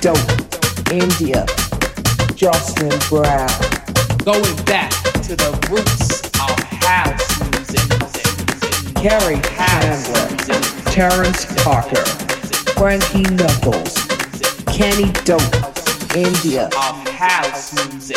Dope, 0.00 0.18
India, 0.92 1.46
Jocelyn 2.34 2.98
Brown. 3.08 3.48
Going 4.24 4.56
back 4.64 4.90
to 5.22 5.36
the 5.36 5.50
roots 5.70 6.22
of 6.40 6.58
house 6.84 7.40
music. 7.50 7.80
Kerri 8.94 9.40
Chandler, 9.56 10.28
Terrence 10.92 11.46
Parker, 11.62 12.04
Frankie 12.74 13.22
Knuckles, 13.34 13.94
Kenny 14.66 15.10
Dope, 15.24 15.42
India. 16.16 16.66
Of 16.66 17.08
house 17.08 17.72
music. 17.92 18.14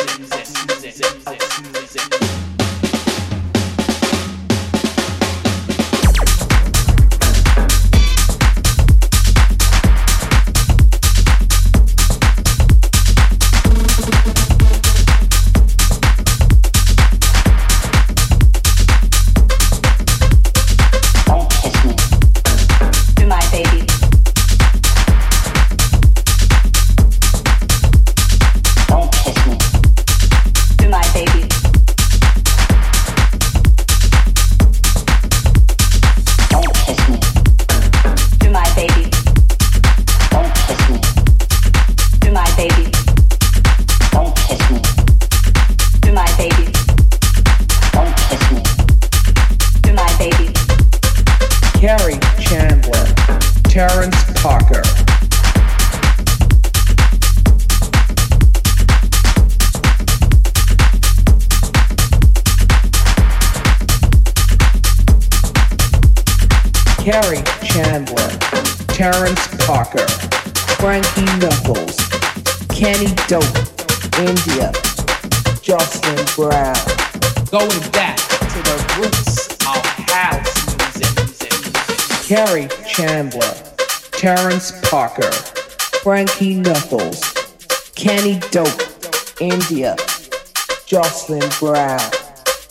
Jocelyn 90.87 91.43
Brown. 91.59 91.99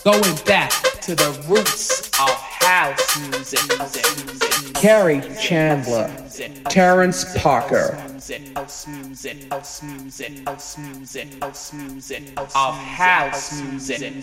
Going 0.02 0.37
back 0.46 0.70
to 1.02 1.14
the 1.14 1.38
roots 1.46 2.09
of 2.18 2.31
house 2.31 3.20
music. 3.29 3.61
Kerri 4.72 5.20
Chandler, 5.38 6.11
Terrence 6.70 7.26
Parker. 7.37 7.94
Of 12.55 12.74
house 12.74 13.61
music. 13.61 14.16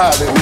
Hollywood. 0.00 0.39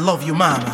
Love 0.00 0.22
you, 0.22 0.34
mama. 0.34 0.69